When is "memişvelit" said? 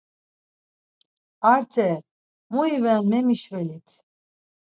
3.09-3.87